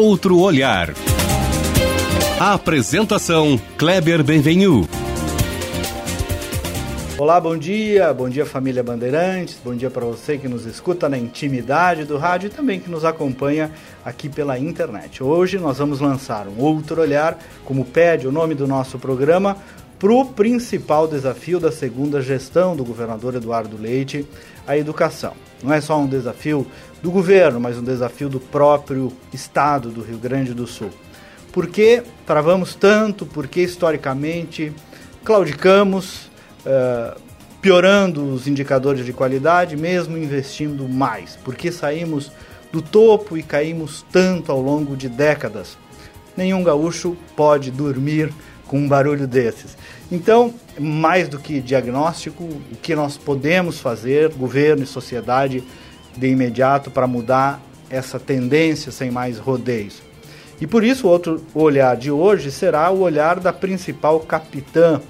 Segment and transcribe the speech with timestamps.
[0.00, 0.94] Outro Olhar.
[2.40, 4.88] A apresentação Kleber Benvenu.
[7.18, 11.18] Olá, bom dia, bom dia família Bandeirantes, bom dia para você que nos escuta na
[11.18, 15.22] intimidade do rádio e também que nos acompanha aqui pela internet.
[15.22, 19.58] Hoje nós vamos lançar um outro olhar, como pede o nome do nosso programa,
[19.98, 24.26] para o principal desafio da segunda gestão do governador Eduardo Leite,
[24.66, 25.34] a educação.
[25.62, 26.66] Não é só um desafio
[27.02, 30.90] do governo, mas um desafio do próprio estado do Rio Grande do Sul.
[31.52, 33.26] Por que travamos tanto?
[33.26, 34.72] Por que historicamente
[35.24, 36.30] claudicamos?
[36.64, 37.20] uh,
[37.60, 42.32] piorando os indicadores de qualidade, mesmo investindo mais, porque saímos
[42.72, 45.76] do topo e caímos tanto ao longo de décadas.
[46.36, 48.32] Nenhum gaúcho pode dormir
[48.66, 49.76] com um barulho desses.
[50.10, 55.62] Então, mais do que diagnóstico, o que nós podemos fazer, governo e sociedade,
[56.20, 60.02] de imediato para mudar essa tendência sem mais rodeios.
[60.60, 65.00] E por isso, o outro olhar de hoje será o olhar da principal capitã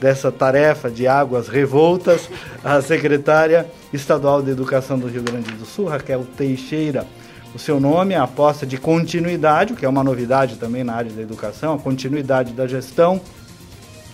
[0.00, 2.30] dessa tarefa de águas revoltas,
[2.64, 7.04] a secretária estadual de Educação do Rio Grande do Sul, Raquel Teixeira.
[7.52, 11.10] O seu nome é a aposta de continuidade, que é uma novidade também na área
[11.10, 13.20] da educação, a continuidade da gestão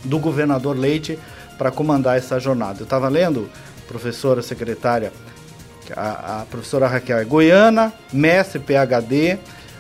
[0.03, 1.19] do governador Leite
[1.59, 2.81] para comandar essa jornada.
[2.81, 3.49] Eu estava lendo,
[3.87, 5.13] professora secretária,
[5.95, 9.39] a, a professora Raquel é goiana, mestre PhD,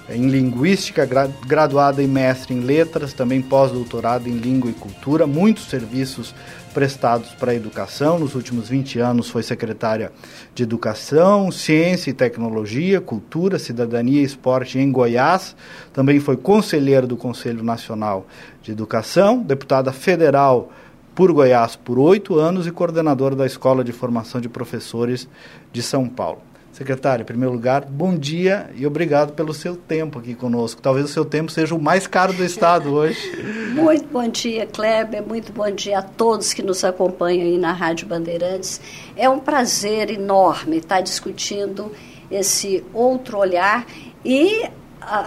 [0.08, 1.04] em Linguística,
[1.46, 6.32] graduada em mestre em Letras, também pós-doutorado em Língua e Cultura, muitos serviços
[6.72, 8.18] prestados para a educação.
[8.18, 10.12] Nos últimos 20 anos foi secretária
[10.54, 15.56] de Educação, Ciência e Tecnologia, Cultura, Cidadania e Esporte em Goiás.
[15.92, 18.26] Também foi conselheira do Conselho Nacional
[18.62, 20.70] de Educação, deputada federal
[21.17, 25.27] por Goiás por oito anos e coordenadora da Escola de Formação de Professores
[25.72, 26.42] de São Paulo.
[26.70, 30.82] Secretário, em primeiro lugar, bom dia e obrigado pelo seu tempo aqui conosco.
[30.82, 33.19] Talvez o seu tempo seja o mais caro do Estado hoje.
[33.72, 35.26] Muito bom dia, Kleber.
[35.26, 38.78] Muito bom dia a todos que nos acompanham aí na Rádio Bandeirantes.
[39.16, 41.91] É um prazer enorme estar discutindo
[42.31, 43.87] esse outro olhar
[44.22, 44.69] e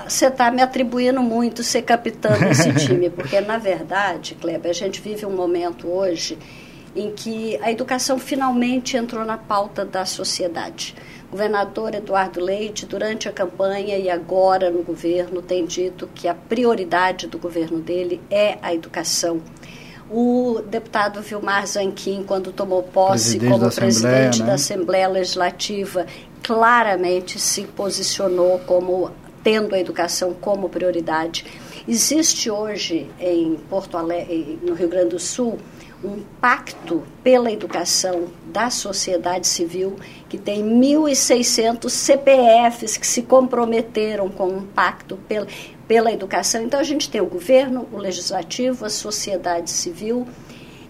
[0.07, 5.01] você está me atribuindo muito ser capitã desse time, porque na verdade, Kleber, a gente
[5.01, 6.37] vive um momento hoje
[6.95, 10.95] em que a educação finalmente entrou na pauta da sociedade
[11.31, 17.27] governador Eduardo Leite, durante a campanha e agora no governo, tem dito que a prioridade
[17.27, 19.41] do governo dele é a educação.
[20.09, 24.47] O deputado Vilmar Zanquim, quando tomou posse presidente como da presidente né?
[24.47, 26.07] da Assembleia Legislativa,
[26.41, 29.11] claramente se posicionou como
[29.43, 31.45] tendo a educação como prioridade.
[31.87, 35.57] Existe hoje em Porto Alegre, no Rio Grande do Sul,
[36.03, 39.97] um pacto pela educação da sociedade civil,
[40.29, 45.47] que tem 1.600 CPFs que se comprometeram com um pacto pela,
[45.87, 46.61] pela educação.
[46.61, 50.25] Então, a gente tem o governo, o legislativo, a sociedade civil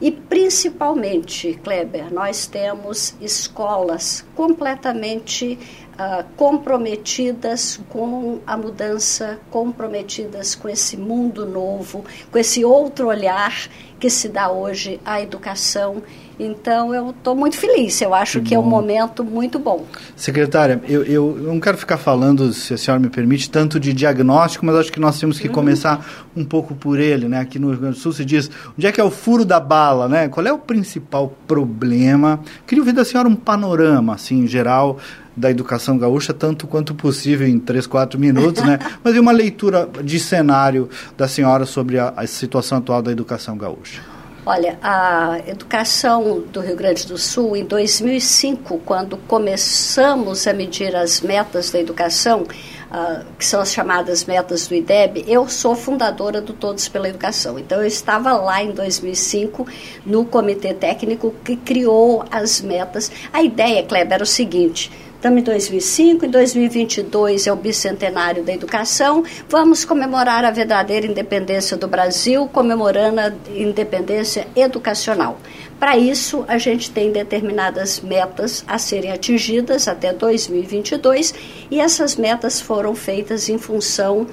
[0.02, 5.59] e, principalmente, Kleber, nós temos escolas completamente
[6.00, 14.09] uh, comprometidas com a mudança, comprometidas com esse mundo novo, com esse outro olhar que
[14.09, 16.02] se dá hoje à educação.
[16.40, 18.02] Então, eu estou muito feliz.
[18.02, 19.86] Eu acho que, que é um momento muito bom.
[20.16, 24.66] Secretária, eu, eu não quero ficar falando, se a senhora me permite, tanto de diagnóstico,
[24.66, 25.54] mas acho que nós temos que uhum.
[25.54, 27.28] começar um pouco por ele.
[27.28, 27.40] Né?
[27.40, 29.60] Aqui no Rio Grande do Sul se diz onde é que é o furo da
[29.60, 30.30] bala, né?
[30.30, 32.40] qual é o principal problema.
[32.66, 34.98] Queria ouvir da senhora um panorama, assim, em geral,
[35.36, 38.78] da educação gaúcha, tanto quanto possível em três, quatro minutos, né?
[39.04, 44.19] Mas uma leitura de cenário da senhora sobre a, a situação atual da educação gaúcha.
[44.46, 51.20] Olha, a educação do Rio Grande do Sul, em 2005, quando começamos a medir as
[51.20, 56.54] metas da educação, uh, que são as chamadas metas do IDEB, eu sou fundadora do
[56.54, 57.60] Todos pela Educação.
[57.60, 59.68] Então, eu estava lá em 2005,
[60.06, 63.12] no comitê técnico que criou as metas.
[63.34, 64.90] A ideia, Kleber, era o seguinte
[65.20, 69.22] Estamos em 2005, em 2022 é o bicentenário da educação.
[69.50, 75.38] Vamos comemorar a verdadeira independência do Brasil, comemorando a independência educacional.
[75.78, 81.34] Para isso, a gente tem determinadas metas a serem atingidas até 2022
[81.70, 84.26] e essas metas foram feitas em função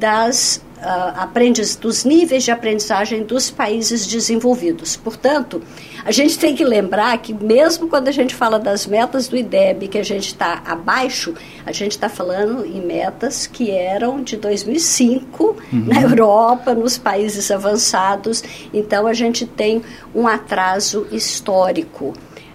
[0.00, 4.96] das uh, aprendiz, dos níveis de aprendizagem dos países desenvolvidos.
[4.96, 5.62] Portanto,
[6.04, 9.88] a gente tem que lembrar que mesmo quando a gente fala das metas do IDEB,
[9.88, 11.34] que a gente está abaixo,
[11.64, 15.84] a gente está falando em metas que eram de 2005 uhum.
[15.86, 18.44] na Europa, nos países avançados.
[18.72, 19.82] Então, a gente tem
[20.14, 22.12] um atraso histórico.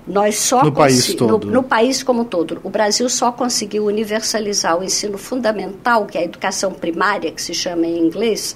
[0.09, 1.45] Nós só no país todo.
[1.45, 2.59] No, no, país como todo.
[2.63, 7.53] O Brasil só conseguiu universalizar o ensino fundamental, que é a educação primária, que se
[7.53, 8.55] chama em inglês,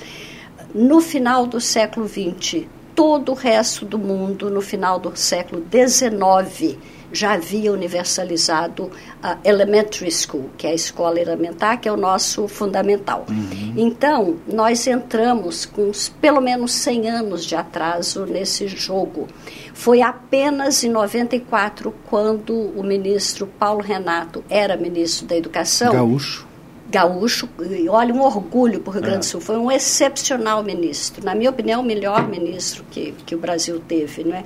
[0.73, 2.65] no final do século XX.
[2.95, 6.77] Todo o resto do mundo, no final do século XIX,
[7.13, 12.47] já havia universalizado a elementary school, que é a escola elementar, que é o nosso
[12.47, 13.25] fundamental.
[13.29, 13.73] Uhum.
[13.77, 19.27] Então, nós entramos com pelo menos 100 anos de atraso nesse jogo.
[19.73, 25.93] Foi apenas em 94, quando o ministro Paulo Renato era ministro da Educação.
[25.93, 26.53] Gaúcho
[26.93, 29.27] gaúcho, e olha, um orgulho para o Rio Grande do é.
[29.29, 29.41] Sul.
[29.41, 31.25] Foi um excepcional ministro.
[31.25, 34.43] Na minha opinião, o melhor ministro que, que o Brasil teve, não é?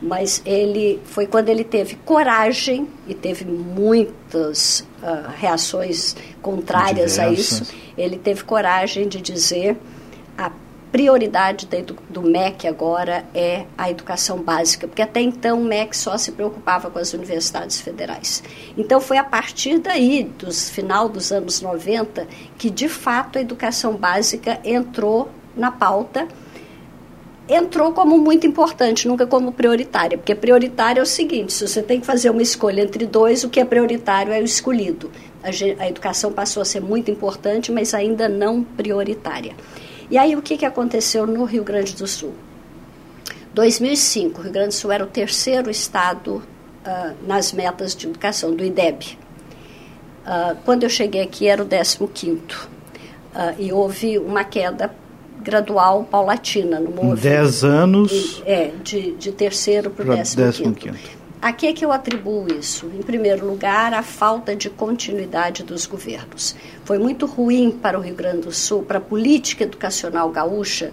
[0.00, 7.18] Mas ele foi quando ele teve coragem e teve muitas uh, reações contrárias Diversas.
[7.18, 7.32] a
[7.62, 7.74] isso.
[7.96, 9.76] Ele teve coragem de dizer
[10.36, 10.50] a
[10.92, 11.68] prioridade
[12.08, 16.90] do MEC agora é a educação básica, porque até então o MEC só se preocupava
[16.90, 18.42] com as universidades federais.
[18.78, 22.26] Então foi a partir daí, dos final dos anos 90,
[22.56, 26.28] que de fato a educação básica entrou na pauta
[27.48, 32.00] entrou como muito importante, nunca como prioritária, porque prioritária é o seguinte: se você tem
[32.00, 35.10] que fazer uma escolha entre dois, o que é prioritário é o escolhido.
[35.42, 39.54] A, a educação passou a ser muito importante, mas ainda não prioritária.
[40.10, 42.34] E aí o que, que aconteceu no Rio Grande do Sul?
[43.54, 48.54] 2005, o Rio Grande do Sul era o terceiro estado uh, nas metas de educação
[48.54, 49.18] do IDEB.
[50.26, 52.68] Uh, quando eu cheguei aqui era o 15 quinto
[53.34, 54.92] uh, e houve uma queda
[55.46, 56.80] gradual, paulatina.
[56.80, 57.20] No movimento.
[57.20, 58.42] Dez anos.
[58.44, 60.80] é, de, de terceiro para o décimo quinto.
[60.80, 61.16] quinto.
[61.40, 62.90] A que, que eu atribuo isso?
[62.98, 66.56] Em primeiro lugar, a falta de continuidade dos governos.
[66.84, 70.92] Foi muito ruim para o Rio Grande do Sul, para a política educacional gaúcha,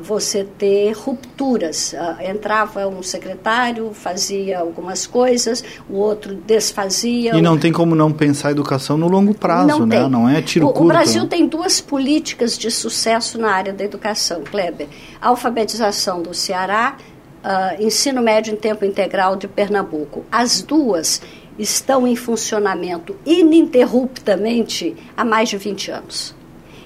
[0.00, 1.94] você ter rupturas.
[1.94, 7.36] Ah, entrava um secretário, fazia algumas coisas, o outro desfazia.
[7.36, 10.00] E não tem como não pensar a educação no longo prazo, não né?
[10.00, 10.10] Tem.
[10.10, 10.84] Não é tiro o, curto.
[10.84, 11.28] O Brasil né?
[11.28, 14.88] tem duas políticas de sucesso na área da educação, Kleber.
[15.20, 16.96] A alfabetização do Ceará
[17.44, 20.24] uh, ensino médio em tempo integral de Pernambuco.
[20.30, 21.22] As duas
[21.58, 26.34] estão em funcionamento ininterruptamente há mais de 20 anos.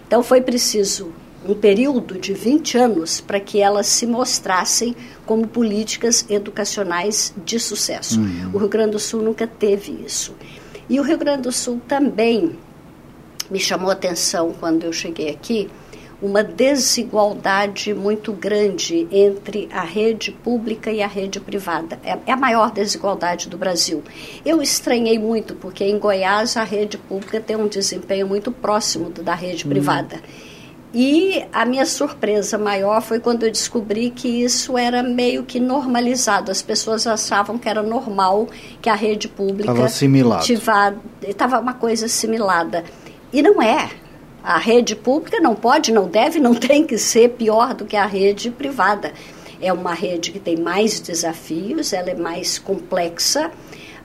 [0.07, 1.13] Então foi preciso
[1.47, 4.95] um período de 20 anos para que elas se mostrassem
[5.25, 8.21] como políticas educacionais de sucesso.
[8.21, 8.51] Uhum.
[8.53, 10.35] O Rio Grande do Sul nunca teve isso.
[10.89, 12.59] E o Rio Grande do Sul também
[13.51, 15.69] me chamou a atenção quando eu cheguei aqui,
[16.23, 21.99] uma desigualdade muito grande entre a rede pública e a rede privada.
[22.05, 24.03] É, é a maior desigualdade do Brasil.
[24.45, 29.35] Eu estranhei muito, porque em Goiás a rede pública tem um desempenho muito próximo da
[29.35, 29.71] rede hum.
[29.71, 30.21] privada.
[30.93, 36.51] E a minha surpresa maior foi quando eu descobri que isso era meio que normalizado.
[36.51, 38.49] As pessoas achavam que era normal
[38.83, 39.71] que a rede pública
[41.23, 42.85] estava uma coisa assimilada.
[43.33, 43.89] E não é.
[44.43, 48.07] A rede pública não pode, não deve, não tem que ser pior do que a
[48.07, 49.13] rede privada.
[49.61, 53.51] É uma rede que tem mais desafios, ela é mais complexa.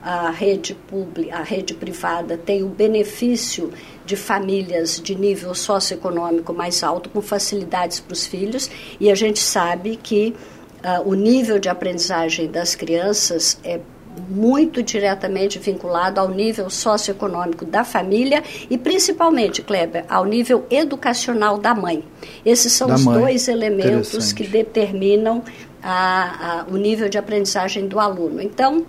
[0.02, 3.72] A rede pública, a rede privada tem o benefício
[4.04, 8.70] de famílias de nível socioeconômico mais alto, com facilidades para os filhos,
[9.00, 10.34] e a gente sabe que
[10.84, 13.80] uh, o nível de aprendizagem das crianças é
[14.28, 21.74] muito diretamente vinculado ao nível socioeconômico da família e principalmente, Kleber, ao nível educacional da
[21.74, 22.02] mãe.
[22.44, 23.18] Esses são da os mãe.
[23.20, 25.42] dois elementos que determinam
[25.82, 28.40] a, a, o nível de aprendizagem do aluno.
[28.40, 28.86] Então,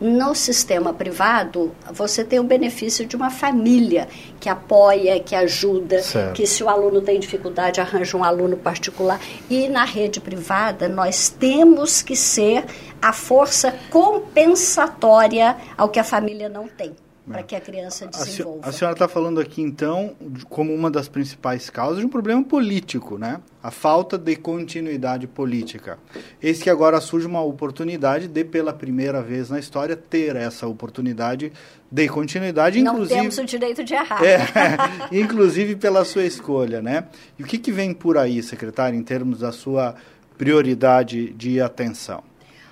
[0.00, 4.08] no sistema privado, você tem o benefício de uma família
[4.40, 6.34] que apoia, que ajuda, certo.
[6.34, 9.20] que se o aluno tem dificuldade, arranja um aluno particular.
[9.50, 12.64] E na rede privada, nós temos que ser
[13.02, 16.94] a força compensatória ao que a família não tem
[17.26, 18.68] para que a criança desenvolva.
[18.68, 20.14] A senhora está falando aqui, então,
[20.48, 23.40] como uma das principais causas de um problema político, né?
[23.62, 25.98] A falta de continuidade política.
[26.42, 31.52] Esse que agora surge uma oportunidade de, pela primeira vez na história, ter essa oportunidade
[31.90, 33.20] de continuidade, Não inclusive...
[33.20, 34.22] temos o direito de errar.
[34.24, 34.38] É,
[35.12, 37.04] inclusive pela sua escolha, né?
[37.38, 39.94] E o que, que vem por aí, secretário, em termos da sua
[40.38, 42.29] prioridade de atenção?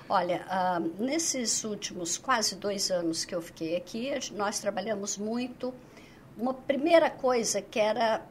[0.09, 5.71] Olha, uh, nesses últimos quase dois anos que eu fiquei aqui, nós trabalhamos muito.
[6.35, 8.21] Uma primeira coisa que era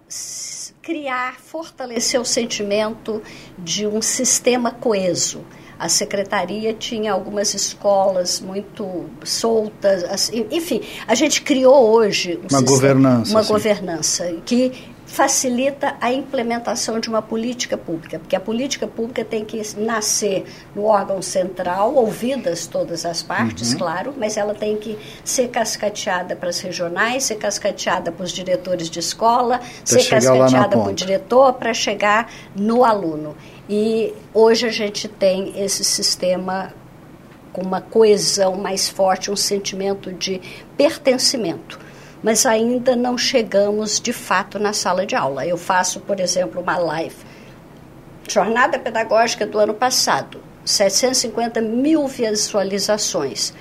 [0.83, 3.23] criar, fortalecer o sentimento
[3.57, 5.45] de um sistema coeso.
[5.79, 12.49] A secretaria tinha algumas escolas muito soltas, assim, enfim, a gente criou hoje um uma
[12.49, 14.73] sistema, governança, uma governança que
[15.09, 20.45] facilita a implementação de uma política pública, porque a política pública tem que nascer
[20.77, 23.79] no órgão central, ouvidas todas as partes, uhum.
[23.79, 28.91] claro, mas ela tem que ser cascateada para as regionais, ser cascateada para os diretores
[28.91, 33.35] de escola, pra ser cascateada para o diretor, para chegar no aluno.
[33.69, 36.73] E hoje a gente tem esse sistema
[37.51, 40.39] com uma coesão mais forte, um sentimento de
[40.77, 41.88] pertencimento
[42.23, 45.47] mas ainda não chegamos de fato na sala de aula.
[45.47, 47.17] Eu faço, por exemplo, uma live.
[48.29, 53.55] Jornada Pedagógica do ano passado, 750 mil visualizações.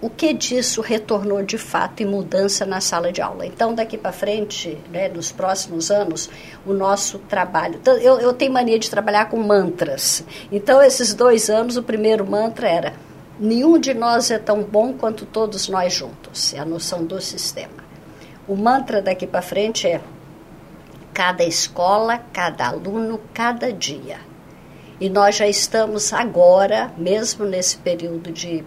[0.00, 3.46] O que disso retornou de fato em mudança na sala de aula?
[3.46, 6.28] Então, daqui para frente, né, nos próximos anos,
[6.66, 7.80] o nosso trabalho.
[8.02, 10.22] Eu, eu tenho mania de trabalhar com mantras.
[10.52, 12.92] Então, esses dois anos, o primeiro mantra era
[13.38, 16.54] Nenhum de nós é tão bom quanto todos nós juntos.
[16.54, 17.84] É a noção do sistema.
[18.48, 20.00] O mantra daqui para frente é
[21.12, 24.18] cada escola, cada aluno, cada dia.
[24.98, 28.64] E nós já estamos agora, mesmo nesse período de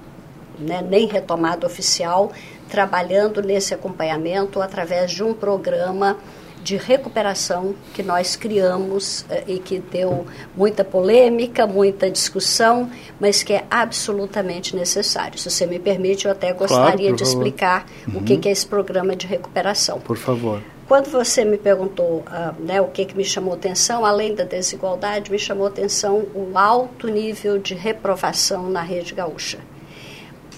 [0.59, 2.31] né, nem retomada oficial,
[2.69, 6.17] trabalhando nesse acompanhamento através de um programa
[6.63, 10.25] de recuperação que nós criamos eh, e que deu
[10.55, 12.89] muita polêmica, muita discussão,
[13.19, 15.39] mas que é absolutamente necessário.
[15.39, 18.19] Se você me permite, eu até gostaria claro, de explicar uhum.
[18.19, 19.99] o que, que é esse programa de recuperação.
[19.99, 20.61] Por favor.
[20.87, 25.31] Quando você me perguntou uh, né, o que, que me chamou atenção, além da desigualdade,
[25.31, 29.59] me chamou atenção o alto nível de reprovação na rede gaúcha.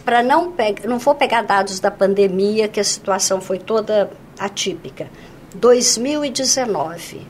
[0.06, 5.10] Para não pegar, não vou pegar dados da pandemia, que a situação foi toda atípica,
[5.56, 7.28] 2019,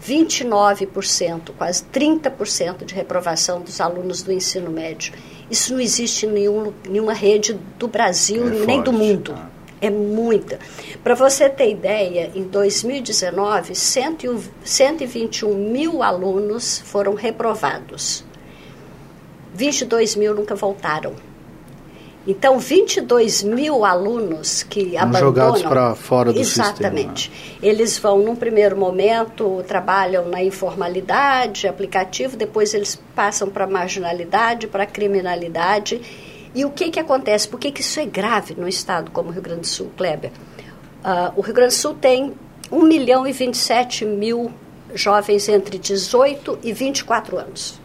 [0.00, 5.12] 29%, quase 30% de reprovação dos alunos do ensino médio.
[5.50, 9.32] Isso não existe em nenhum, nenhuma rede do Brasil, é nem forte, do mundo.
[9.32, 9.50] Tá?
[9.80, 10.58] É muita.
[11.02, 18.24] Para você ter ideia, em 2019, 121 mil alunos foram reprovados.
[19.54, 21.14] 22 mil nunca voltaram.
[22.30, 25.20] Então, 22 mil alunos que vão abandonam...
[25.20, 27.58] jogados para fora do exatamente, sistema.
[27.60, 34.86] Eles vão, num primeiro momento, trabalham na informalidade, aplicativo, depois eles passam para marginalidade, para
[34.86, 36.00] criminalidade.
[36.54, 37.48] E o que, que acontece?
[37.48, 40.30] Por que, que isso é grave no estado como o Rio Grande do Sul, Kleber?
[41.02, 42.32] Uh, o Rio Grande do Sul tem
[42.70, 44.52] 1 milhão e 27 mil
[44.94, 47.80] jovens entre 18 e 24 anos.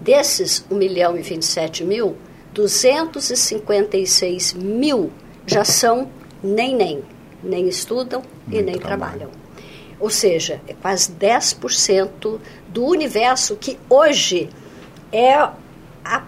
[0.00, 2.16] Desses 1 milhão e 27 mil,
[2.58, 5.12] 256 mil
[5.46, 6.10] já são
[6.42, 7.04] nem nem,
[7.40, 9.18] nem estudam nem e nem trabalham.
[9.18, 9.38] trabalham.
[10.00, 14.50] Ou seja, é quase 10% do universo que hoje
[15.12, 16.24] é a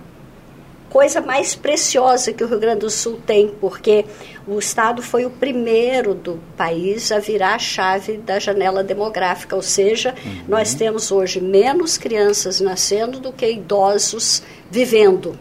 [0.88, 4.04] coisa mais preciosa que o Rio Grande do Sul tem, porque
[4.46, 9.62] o Estado foi o primeiro do país a virar a chave da janela demográfica, ou
[9.62, 10.44] seja, uhum.
[10.49, 15.38] nós temos hoje menos crianças nascendo do que idosos vivendo.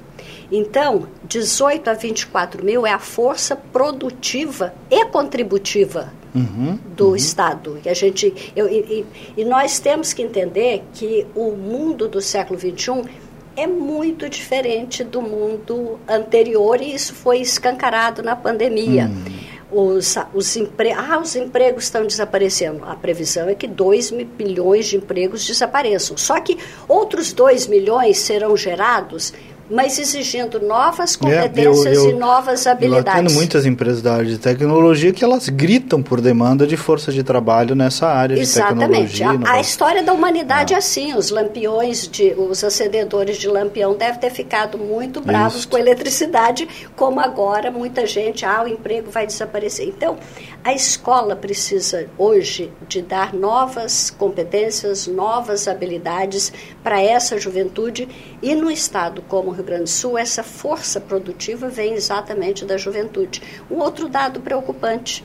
[0.52, 7.16] Então, 18 a 24 mil é a força produtiva e contributiva uhum, do uhum.
[7.16, 7.80] Estado.
[7.84, 9.06] E, a gente, eu, e,
[9.38, 13.04] e, nós temos que entender que o mundo do século XXI
[13.56, 19.06] é muito diferente do mundo anterior e isso foi escancarado na pandemia.
[19.06, 19.50] Uhum.
[19.72, 20.92] Os, os, empre...
[20.94, 22.84] ah, os empregos estão desaparecendo.
[22.86, 26.18] A previsão é que 2 milhões de empregos desapareçam.
[26.18, 29.32] Só que outros 2 milhões serão gerados
[29.70, 33.06] mas exigindo novas competências é, eu, eu, e novas habilidades.
[33.06, 37.12] Eu atendo muitas empresas da área de tecnologia que elas gritam por demanda de força
[37.12, 39.12] de trabalho nessa área Exatamente.
[39.12, 39.52] de tecnologia.
[39.52, 40.76] A, a história da humanidade é.
[40.76, 45.70] é assim, os lampiões, de, os acendedores de lampião devem ter ficado muito bravos Isso.
[45.70, 49.88] com a eletricidade, como agora muita gente, ah, o emprego vai desaparecer.
[49.88, 50.18] Então,
[50.64, 56.52] a escola precisa hoje de dar novas competências, novas habilidades
[56.84, 58.08] para essa juventude
[58.42, 63.42] e no estado como Rio Grande do Sul, essa força produtiva vem exatamente da juventude.
[63.70, 65.24] Um outro dado preocupante.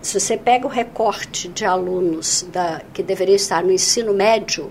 [0.00, 4.70] Se você pega o recorte de alunos da, que deveria estar no ensino médio,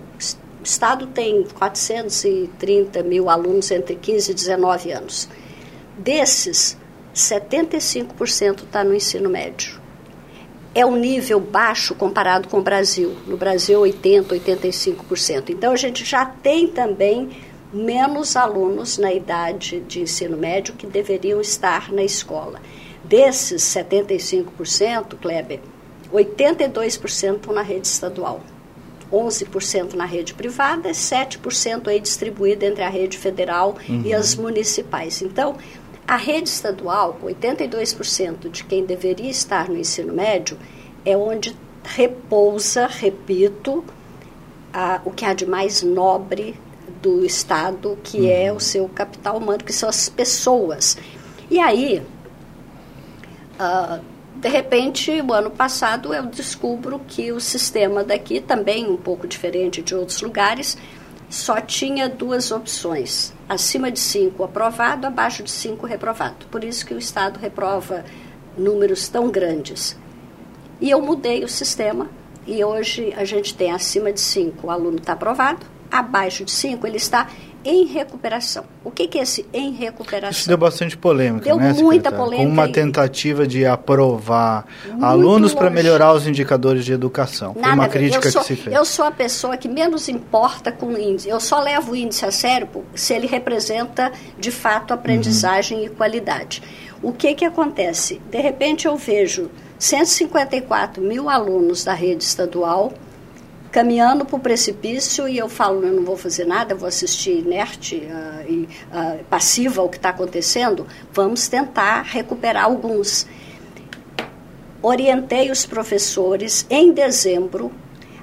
[0.60, 5.28] o Estado tem 430 mil alunos entre 15 e 19 anos.
[5.98, 6.76] Desses,
[7.14, 9.80] 75% está no ensino médio.
[10.74, 13.16] É um nível baixo comparado com o Brasil.
[13.26, 15.50] No Brasil, 80%, 85%.
[15.50, 17.30] Então, a gente já tem também
[17.76, 22.60] menos alunos na idade de ensino médio que deveriam estar na escola.
[23.04, 25.60] Desses 75%, Kleber,
[26.12, 28.40] 82% estão na rede estadual,
[29.12, 34.02] 11% na rede privada e 7% aí distribuído entre a rede federal uhum.
[34.04, 35.22] e as municipais.
[35.22, 35.56] Então,
[36.08, 40.56] A rede estadual, 82% de quem deveria estar no ensino médio,
[41.04, 43.84] é onde repousa, repito,
[44.72, 46.54] a, o que há de mais nobre
[47.06, 48.30] do Estado, que uhum.
[48.30, 50.98] é o seu capital humano, que são as pessoas.
[51.48, 52.02] E aí,
[53.60, 54.00] uh,
[54.34, 59.80] de repente, o ano passado eu descubro que o sistema daqui, também um pouco diferente
[59.80, 60.76] de outros lugares,
[61.30, 66.46] só tinha duas opções: acima de 5 aprovado, abaixo de 5 reprovado.
[66.50, 68.04] Por isso que o Estado reprova
[68.58, 69.96] números tão grandes.
[70.80, 72.10] E eu mudei o sistema
[72.46, 76.86] e hoje a gente tem acima de 5 o aluno está aprovado, abaixo de 5
[76.86, 77.28] ele está
[77.66, 78.64] em recuperação.
[78.84, 80.30] O que, que é esse em recuperação?
[80.30, 82.46] Isso deu bastante polêmica, deu né, muita polêmica.
[82.46, 87.54] Com uma tentativa de aprovar Muito alunos para melhorar os indicadores de educação.
[87.56, 88.76] Nada Foi uma crítica sou, que se fez.
[88.76, 91.28] Eu sou a pessoa que menos importa com o índice.
[91.28, 95.86] Eu só levo o índice a sério se ele representa, de fato, aprendizagem uhum.
[95.86, 96.62] e qualidade.
[97.02, 98.20] O que, que acontece?
[98.30, 102.92] De repente eu vejo 154 mil alunos da rede estadual
[103.76, 107.96] caminhando para o precipício e eu falo, eu não vou fazer nada, vou assistir inerte
[107.96, 113.26] uh, e uh, passiva ao que está acontecendo, vamos tentar recuperar alguns.
[114.80, 117.70] Orientei os professores em dezembro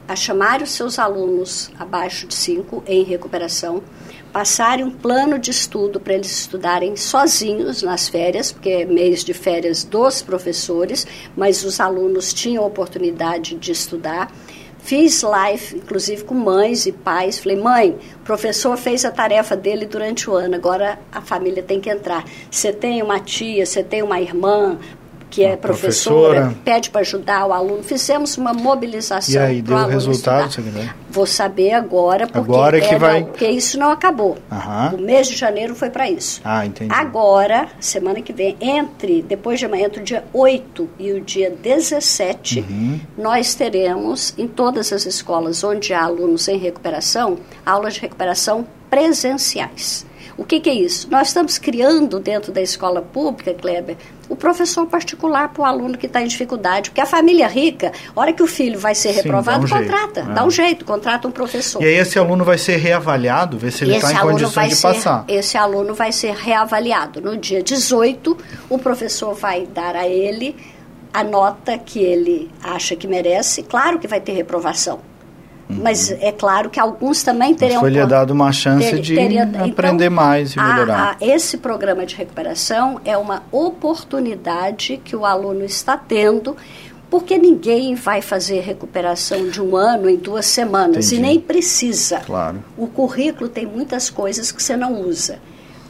[0.08, 3.84] a chamar os seus alunos abaixo de 5 em recuperação,
[4.32, 9.36] passarem um plano de estudo para eles estudarem sozinhos nas férias, porque é mês de
[9.36, 11.06] férias dos professores,
[11.38, 14.32] mas os alunos tinham oportunidade de estudar
[14.84, 17.40] Fiz live, inclusive com mães e pais.
[17.40, 21.80] Falei, mãe, o professor fez a tarefa dele durante o ano, agora a família tem
[21.80, 22.26] que entrar.
[22.52, 24.78] Você tem uma tia, você tem uma irmã,
[25.34, 27.82] que é professora, professora, pede para ajudar o aluno.
[27.82, 29.34] Fizemos uma mobilização.
[29.34, 30.64] E aí, deu resultado?
[31.10, 33.22] Vou saber agora, porque, agora é que é, vai...
[33.22, 34.38] Não, porque isso não acabou.
[34.52, 34.94] Aham.
[34.96, 36.40] O mês de janeiro foi para isso.
[36.46, 36.94] Ah, entendi.
[36.94, 41.50] Agora, semana que vem, entre, depois de amanhã, entre o dia 8 e o dia
[41.50, 43.00] 17, uhum.
[43.18, 50.06] nós teremos, em todas as escolas onde há alunos em recuperação, aulas de recuperação presenciais.
[50.36, 51.08] O que, que, é isso?
[51.12, 53.98] Nós estamos criando dentro da escola pública, Kleber,
[54.30, 56.90] o professor particular para o aluno que está em dificuldade.
[56.90, 60.22] Porque a família rica, a hora que o filho vai ser Sim, reprovado, um contrata.
[60.22, 61.82] Jeito, dá um jeito, contrata um professor.
[61.82, 64.88] E aí esse aluno vai ser reavaliado, ver se ele está em condições de ser,
[64.88, 65.26] passar.
[65.28, 67.22] Esse aluno vai ser reavaliado.
[67.22, 68.38] No dia 18,
[68.70, 70.56] o professor vai dar a ele
[71.14, 73.64] a nota que ele acha que merece.
[73.64, 75.13] Claro que vai ter reprovação
[75.68, 77.80] mas é claro que alguns também teriam...
[77.80, 81.00] Foi lhe dado uma chance ter, de teria, aprender então, mais e melhorar.
[81.00, 86.56] A, a, esse programa de recuperação é uma oportunidade que o aluno está tendo,
[87.10, 91.16] porque ninguém vai fazer recuperação de um ano em duas semanas, Entendi.
[91.16, 92.20] e nem precisa.
[92.20, 92.64] Claro.
[92.78, 95.40] O currículo tem muitas coisas que você não usa.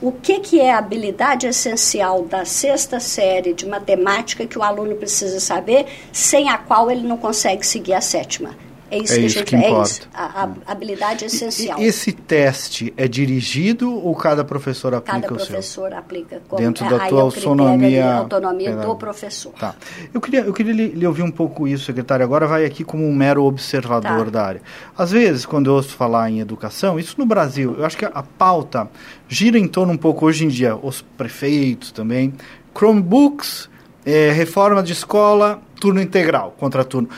[0.01, 4.95] O que, que é a habilidade essencial da sexta série de matemática que o aluno
[4.95, 8.49] precisa saber, sem a qual ele não consegue seguir a sétima?
[8.93, 9.79] É isso, é que, isso gente, que importa.
[9.79, 10.09] É isso.
[10.13, 11.79] A, a habilidade é essencial.
[11.79, 15.47] E, esse teste é dirigido ou cada professor aplica cada o seu?
[15.47, 16.41] Cada professor aplica.
[16.47, 18.05] Como, Dentro da tua autonomia.
[18.05, 19.51] A autonomia do professor.
[19.53, 19.73] Tá.
[20.13, 22.23] Eu queria, eu queria lhe, lhe, ouvir um pouco isso, secretário.
[22.23, 24.31] Agora vai aqui como um mero observador tá.
[24.31, 24.61] da área.
[24.95, 28.23] Às vezes, quando eu ouço falar em educação, isso no Brasil, eu acho que a
[28.23, 28.87] pauta
[29.27, 32.31] gira em torno um pouco hoje em dia, os prefeitos também,
[32.77, 33.69] Chromebooks,
[34.05, 37.09] é, reforma de escola, turno integral, contraturno.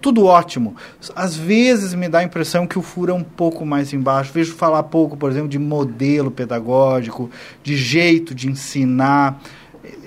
[0.00, 0.76] tudo ótimo.
[1.14, 4.32] Às vezes me dá a impressão que o furo é um pouco mais embaixo.
[4.32, 7.30] Vejo falar pouco, por exemplo, de modelo pedagógico,
[7.62, 9.40] de jeito de ensinar.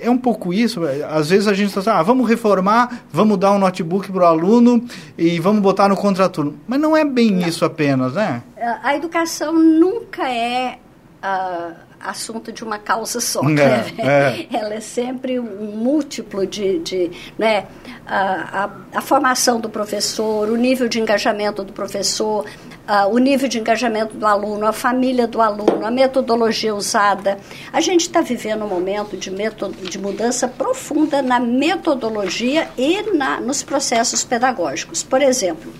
[0.00, 0.80] É um pouco isso.
[1.10, 4.26] Às vezes a gente está assim, ah, vamos reformar, vamos dar um notebook para o
[4.26, 4.82] aluno
[5.18, 6.58] e vamos botar no contraturno.
[6.66, 7.46] Mas não é bem não.
[7.46, 8.42] isso apenas, né?
[8.82, 10.78] A educação nunca é.
[11.22, 13.40] Uh assunto de uma causa só.
[13.42, 13.94] É, né?
[13.98, 14.46] é.
[14.56, 17.66] Ela é sempre um múltiplo de, de né,
[18.06, 22.44] a, a, a, formação do professor, o nível de engajamento do professor,
[22.88, 27.38] uh, o nível de engajamento do aluno, a família do aluno, a metodologia usada.
[27.72, 33.40] A gente está vivendo um momento de, metod de mudança profunda na metodologia e na,
[33.40, 35.02] nos processos pedagógicos.
[35.02, 35.72] Por exemplo,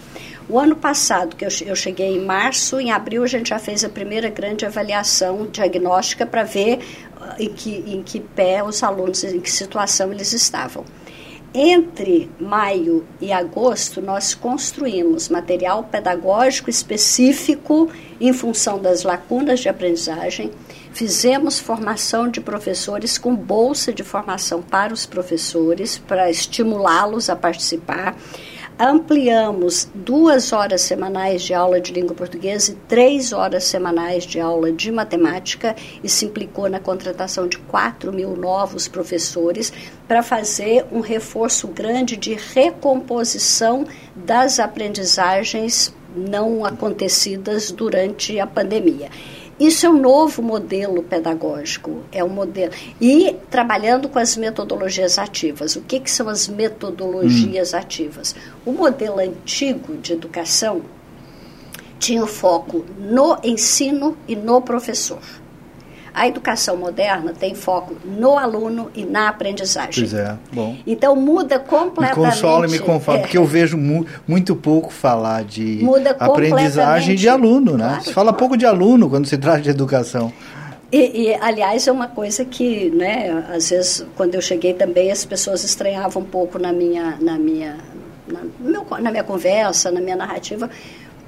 [0.49, 3.89] o ano passado, que eu, cheguei em março, em abril a gente já fez a
[3.89, 6.79] primeira grande avaliação diagnóstica para ver
[7.21, 10.85] uh, em que, em que pé os alunos, em que situação eles estavam.
[11.53, 20.53] Entre maio e agosto, nós construímos material pedagógico específico em função das lacunas de aprendizagem,
[20.93, 28.15] fizemos formação de professores com bolsa de formação para os professores, para estimulá-los a participar
[28.79, 34.71] ampliamos duas horas semanais de aula de língua portuguesa e três horas semanais de aula
[34.71, 35.75] de matemática.
[36.05, 39.73] Isso implicou na contratação de 4 mil novos professores
[40.07, 49.11] para fazer um reforço grande de recomposição das aprendizagens não acontecidas durante a pandemia.
[49.59, 55.77] Isso é um novo modelo pedagógico, é um modelo e trabalhando com as metodologias ativas.
[55.77, 57.79] O que, que são as metodologias hum.
[57.79, 58.37] ativas?
[58.67, 60.83] O modelo antigo de educação
[61.99, 65.23] tinha o foco no ensino e no professor.
[66.17, 70.09] A educação moderna tem foco no aluno e na aprendizagem.
[70.09, 70.75] Pois é, bom.
[70.87, 72.19] Então muda completamente.
[72.19, 75.87] Me consola e me conforta, é, porque eu vejo mu muito pouco falar de
[76.19, 77.85] aprendizagem de aluno, né?
[77.85, 78.39] Claro, se fala claro.
[78.39, 80.33] pouco de aluno quando se trata de educação.
[80.91, 85.23] E, e, aliás, é uma coisa que, né, às vezes, quando eu cheguei também, as
[85.23, 87.77] pessoas estranhavam um pouco na minha, na minha,
[88.27, 90.71] na, meu, na minha conversa, na minha narrativa,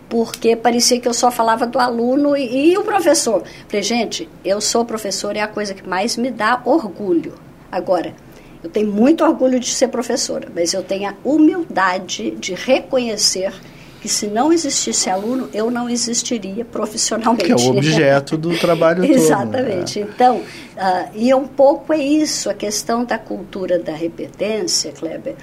[0.09, 3.42] porque parecia que eu só falava do aluno e, e o professor.
[3.68, 7.35] Falei, gente, eu sou professor e é a coisa que mais me dá orgulho.
[7.71, 8.14] Agora,
[8.62, 13.53] eu tenho muito orgulho de ser professora, mas eu tenho a humildade de reconhecer
[14.01, 17.44] que se não existisse aluno, eu não existiria profissionalmente.
[17.44, 19.12] Que é o objeto do trabalho todo.
[19.12, 20.01] Exatamente.
[20.01, 20.09] Né?
[20.14, 25.35] Então, uh, e um pouco é isso, a questão da cultura da repetência, Kleber,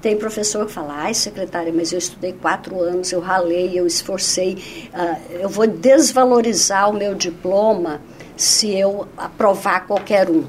[0.00, 4.88] tem professor que fala, ai secretária, mas eu estudei quatro anos, eu ralei, eu esforcei,
[4.92, 8.00] uh, eu vou desvalorizar o meu diploma
[8.36, 10.44] se eu aprovar qualquer um.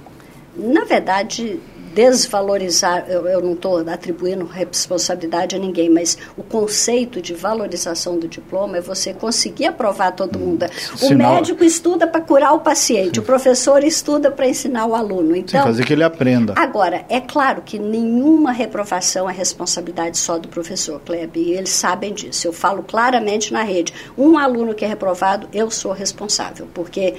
[0.55, 1.59] Na verdade,
[1.97, 8.27] desvalorizar, eu, eu não estou atribuindo responsabilidade a ninguém, mas o conceito de valorização do
[8.27, 10.67] diploma é você conseguir aprovar todo mundo.
[10.93, 11.33] O Sinal...
[11.33, 13.21] médico estuda para curar o paciente, Sim.
[13.21, 15.35] o professor estuda para ensinar o aluno.
[15.35, 16.53] Então, Sim, fazer que ele aprenda.
[16.55, 22.13] Agora, é claro que nenhuma reprovação é responsabilidade só do professor, Kleb, e eles sabem
[22.13, 22.47] disso.
[22.47, 23.91] Eu falo claramente na rede.
[24.15, 27.15] Um aluno que é reprovado, eu sou responsável, porque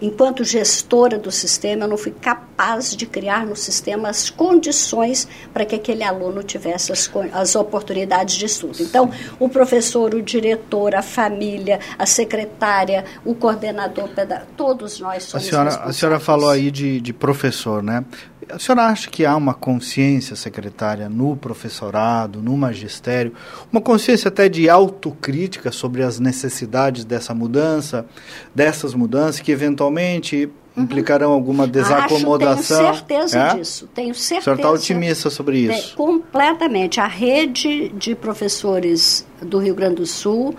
[0.00, 5.64] enquanto gestora do sistema, eu não fui capaz de criar no sistema as condições para
[5.64, 8.82] que aquele aluno tivesse as, as oportunidades de estudo.
[8.82, 14.08] Então, o professor, o diretor, a família, a secretária, o coordenador,
[14.56, 18.04] todos nós somos a senhora, a senhora falou aí de, de professor, né?
[18.50, 23.32] A senhora acha que há uma consciência secretária no professorado, no magistério,
[23.70, 28.06] uma consciência até de autocrítica sobre as necessidades dessa mudança,
[28.54, 30.84] dessas mudanças que eventualmente uhum.
[30.84, 32.88] implicarão alguma desacomodação?
[32.88, 33.54] Acho, tenho certeza é?
[33.56, 33.88] disso.
[33.94, 34.38] Tenho certeza.
[34.38, 35.96] A senhora está otimista sobre isso?
[35.96, 37.00] completamente.
[37.00, 40.54] A rede de professores do Rio Grande do Sul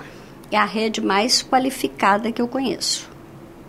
[0.52, 3.10] é a rede mais qualificada que eu conheço.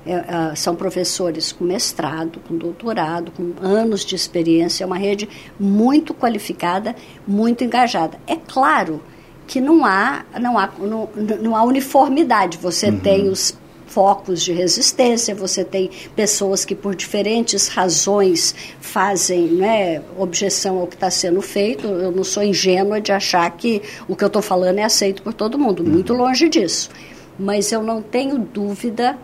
[0.07, 5.29] É, é, são professores com mestrado, com doutorado, com anos de experiência, é uma rede
[5.59, 8.19] muito qualificada, muito engajada.
[8.27, 9.03] É claro
[9.47, 11.09] que não há, não há, não,
[11.43, 12.57] não há uniformidade.
[12.59, 13.01] Você uhum.
[13.01, 13.55] tem os
[13.91, 20.95] focos de resistência, você tem pessoas que por diferentes razões fazem né, objeção ao que
[20.95, 21.87] está sendo feito.
[21.89, 25.35] Eu não sou ingênua de achar que o que eu estou falando é aceito por
[25.35, 26.21] todo mundo, muito uhum.
[26.21, 26.89] longe disso.
[27.37, 29.19] Mas eu não tenho dúvida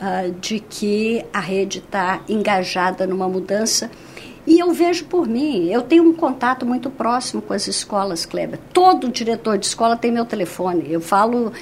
[0.00, 3.90] uh, de que a rede está engajada numa mudança.
[4.46, 8.60] E eu vejo por mim, eu tenho um contato muito próximo com as escolas, Kleber.
[8.72, 10.86] Todo diretor de escola tem meu telefone.
[10.88, 11.52] Eu falo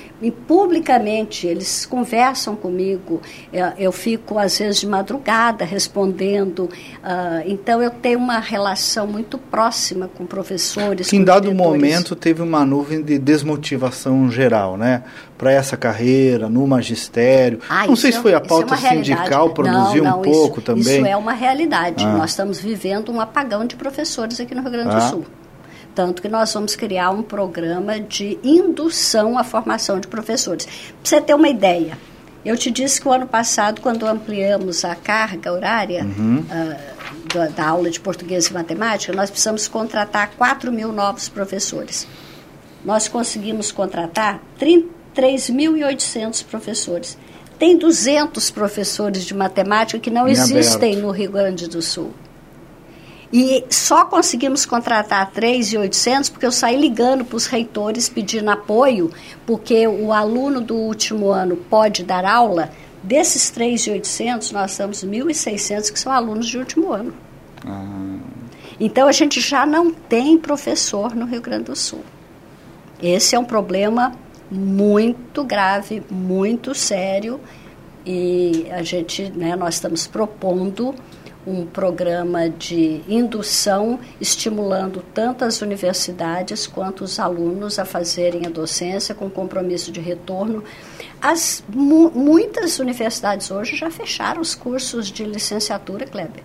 [0.46, 3.22] publicamente, eles conversam comigo.
[3.50, 6.64] Eu, eu fico, às vezes, de madrugada respondendo.
[6.64, 11.08] Uh, então, eu tenho uma relação muito próxima com professores.
[11.08, 11.66] Que em dado diretores.
[11.66, 15.04] momento teve uma nuvem de desmotivação geral, né?
[15.36, 17.60] Para essa carreira, no magistério.
[17.68, 20.98] Ah, não sei se foi a é pauta é sindical produzir um pouco isso, também.
[20.98, 22.04] Isso é uma realidade.
[22.04, 22.12] Ah.
[22.12, 25.00] Nós estamos vivendo um apagão de professores aqui no Rio Grande do ah.
[25.00, 25.24] Sul.
[25.94, 30.66] Tanto que nós vamos criar um programa de indução à formação de professores.
[30.66, 31.96] Para você ter uma ideia,
[32.44, 36.40] eu te disse que o ano passado, quando ampliamos a carga horária uhum.
[36.40, 42.08] uh, da, da, aula de português e matemática, nós precisamos contratar 4 mil novos professores.
[42.84, 47.18] Nós conseguimos contratar 30 3.800 professores.
[47.58, 51.06] Tem 200 professores de matemática que não em existem aberto.
[51.06, 52.12] no Rio Grande do Sul.
[53.32, 59.10] E só conseguimos contratar 3.800 porque eu saí ligando para os reitores pedindo apoio,
[59.44, 62.70] porque o aluno do último ano pode dar aula.
[63.02, 67.12] Desses 3.800, nós temos 1.600 que são alunos de último ano.
[67.66, 68.18] Ah.
[68.78, 72.04] Então, a gente já não tem professor no Rio Grande do Sul.
[73.02, 74.12] Esse é um problema
[74.50, 77.40] muito grave, muito sério
[78.06, 80.94] e a gente, né, nós estamos propondo
[81.46, 89.14] um programa de indução, estimulando tanto as universidades quanto os alunos a fazerem a docência
[89.14, 90.64] com compromisso de retorno.
[91.20, 96.42] As, mu muitas universidades hoje já fecharam os cursos de licenciatura, Kleber.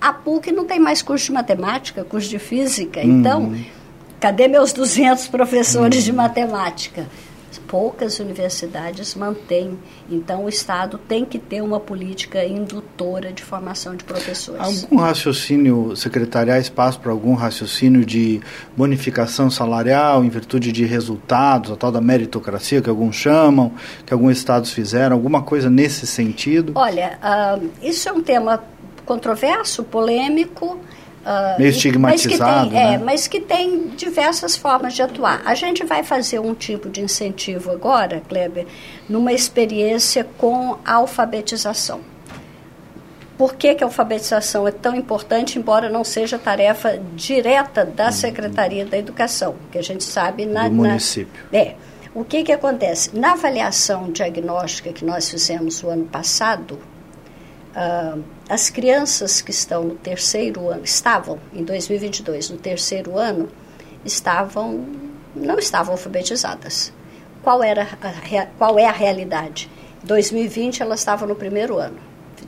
[0.00, 3.18] A PUC não tem mais curso de matemática, curso de física, uhum.
[3.18, 3.56] então,
[4.20, 6.04] cadê meus 200 professores uhum.
[6.04, 7.06] de matemática?
[7.68, 9.78] Poucas universidades mantêm.
[10.08, 14.84] Então, o Estado tem que ter uma política indutora de formação de professores.
[14.84, 18.40] Algum raciocínio, secretariar espaço para algum raciocínio de
[18.76, 23.72] bonificação salarial em virtude de resultados, a tal da meritocracia que alguns chamam,
[24.04, 26.72] que alguns estados fizeram, alguma coisa nesse sentido?
[26.74, 28.62] Olha, uh, isso é um tema
[29.04, 30.78] controverso, polêmico.
[31.26, 32.94] Uh, Meio estigmatizado, mas tem, é, né?
[32.94, 35.42] É, mas que tem diversas formas de atuar.
[35.44, 38.64] A gente vai fazer um tipo de incentivo agora, Kleber,
[39.08, 42.00] numa experiência com a alfabetização.
[43.36, 48.12] Por que, que a alfabetização é tão importante, embora não seja tarefa direta da uhum.
[48.12, 50.68] Secretaria da Educação, que a gente sabe na...
[50.68, 51.42] Do município.
[51.52, 51.74] Na, é.
[52.14, 53.18] O que, que acontece?
[53.18, 56.78] Na avaliação diagnóstica que nós fizemos o ano passado,
[57.76, 63.48] uh, as crianças que estão no terceiro ano, estavam em 2022 no terceiro ano,
[64.04, 64.86] estavam
[65.34, 66.92] não estavam alfabetizadas.
[67.42, 69.70] Qual era a, qual é a realidade?
[70.02, 71.98] 2020 elas estavam no primeiro ano.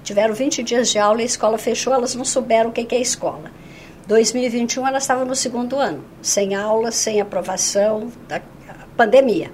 [0.02, 3.00] Tiveram 20 dias de aula e a escola fechou, elas não souberam o que é
[3.00, 3.50] escola.
[4.06, 8.40] 2021 elas estavam no segundo ano, sem aula, sem aprovação da
[8.96, 9.52] pandemia.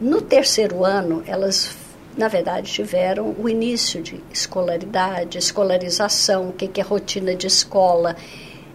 [0.00, 1.75] No terceiro ano, elas
[2.16, 8.16] na verdade, tiveram o início de escolaridade, escolarização, o que é rotina de escola.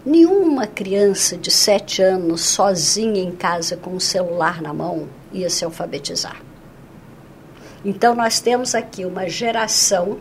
[0.05, 5.49] Nenhuma criança de sete anos sozinha em casa com o um celular na mão ia
[5.49, 6.39] se alfabetizar.
[7.83, 10.19] Então, nós temos aqui uma geração,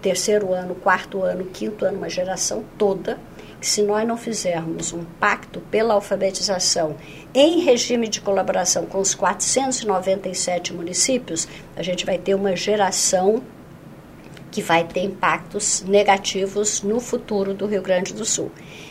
[0.00, 3.18] terceiro ano, quarto ano, quinto ano, uma geração toda,
[3.60, 6.96] que se nós não fizermos um pacto pela alfabetização
[7.34, 11.46] em regime de colaboração com os 497 municípios,
[11.76, 13.42] a gente vai ter uma geração
[14.50, 18.50] que vai ter impactos negativos no futuro do Rio Grande do Sul.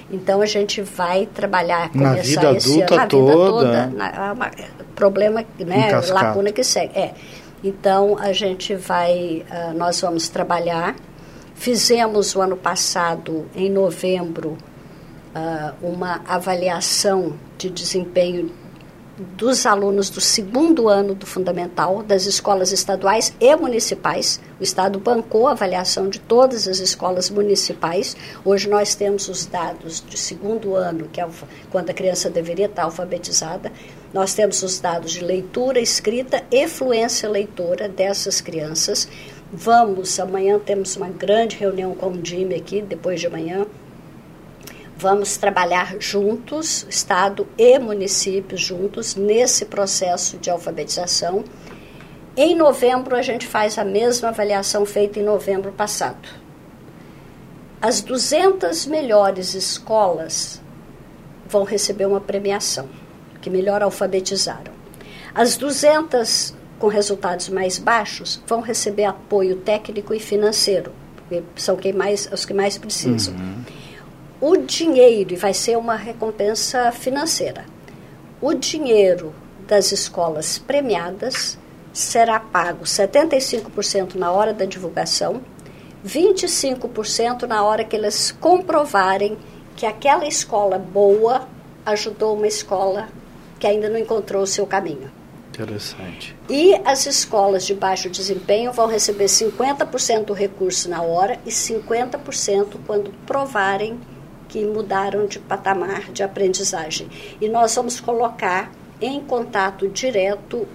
[0.09, 4.33] Então a gente vai trabalhar, começar na vida esse ano, na vida toda, toda, na,
[4.33, 4.51] uma,
[4.95, 6.97] problema, né, lacuna que segue.
[6.97, 7.13] É.
[7.63, 10.95] Então a gente vai, uh, nós vamos trabalhar.
[11.59, 14.57] Fizemos o ano passado, em novembro,
[15.35, 18.49] uh, uma avaliação de desempenho
[19.35, 24.39] dos alunos do segundo ano do fundamental das escolas estaduais e municipais.
[24.57, 28.15] O Estado bancou a avaliação de todas as escolas municipais.
[28.45, 31.27] Hoje nós temos os dados de segundo ano, que é
[31.69, 33.69] quando a criança deveria estar alfabetizada.
[34.13, 39.09] Nós temos os dados de leitura, escrita e fluência leitora dessas crianças.
[39.51, 43.65] Vamos, amanhã temos uma grande reunião com o DIME aqui, depois de amanhã,
[45.01, 51.45] Vamos trabalhar juntos, Estado e municípios juntos, nesse processo de alfabetização.
[52.35, 56.27] Em novembro, a gente faz a mesma avaliação feita em novembro passado.
[57.81, 60.61] As 200 melhores escolas
[61.47, 62.89] vão receber uma premiação,
[63.41, 64.73] que melhor alfabetizaram.
[65.33, 71.93] As 200 com resultados mais baixos vão receber apoio técnico e financeiro, porque são quem
[71.93, 73.35] mais, os que mais precisam.
[73.35, 73.63] Uhum
[74.41, 77.65] o dinheiro, e vai ser uma recompensa financeira,
[78.41, 79.33] o dinheiro
[79.67, 81.57] das escolas premiadas
[81.91, 85.41] será pago 75% na hora da divulgação,
[86.05, 89.37] 25% na hora que eles comprovarem
[89.75, 91.47] que aquela escola boa
[91.85, 93.09] ajudou uma escola
[93.59, 95.11] que ainda não encontrou o seu caminho.
[95.59, 96.35] Interessante.
[96.49, 102.77] E as escolas de baixo desempenho vão receber 50% do recurso na hora e 50%
[102.87, 103.99] quando provarem
[104.47, 107.07] que mudaram de patamar de aprendizagem.
[107.41, 110.67] E nós vamos colocar em contato direto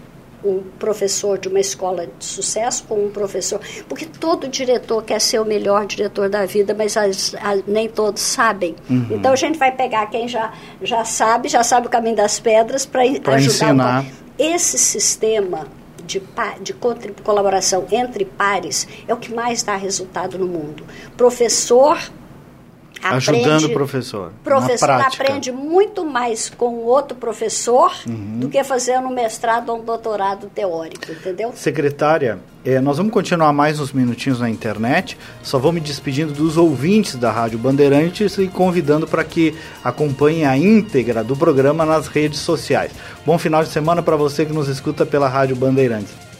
[0.44, 5.40] um professor de uma escola de sucesso com um professor, porque todo diretor quer ser
[5.40, 8.77] o melhor diretor da vida, mas as, as, nem todos sabem.
[8.90, 9.09] Uhum.
[9.11, 12.85] Então a gente vai pegar quem já, já sabe, já sabe o caminho das pedras
[12.85, 13.40] para ajudar.
[13.40, 14.05] Ensinar.
[14.38, 15.68] Esse sistema
[16.05, 16.20] de,
[16.61, 16.75] de
[17.23, 20.85] colaboração entre pares é o que mais dá resultado no mundo.
[21.16, 21.99] Professor
[23.05, 24.33] Ajudando o professor.
[24.43, 28.40] Professor aprende muito mais com outro professor uhum.
[28.40, 31.53] do que fazendo um mestrado ou um doutorado teórico, entendeu?
[31.55, 35.19] Secretária, é, nós vamos continuar mais uns minutinhos na internet.
[35.43, 40.57] Só vou me despedindo dos ouvintes da Rádio Bandeirantes e convidando para que acompanhem a
[40.57, 42.93] íntegra do programa nas redes sociais.
[43.27, 46.34] Bom final de semana para você que nos escuta pela Rádio Bandeirantes.